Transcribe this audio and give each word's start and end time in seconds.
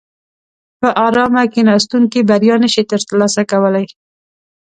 په 0.79 0.89
ارامه 1.07 1.43
کیناستونکي 1.53 2.19
بریا 2.29 2.55
نشي 2.63 2.83
ترلاسه 2.91 3.41
کولای. 3.51 3.85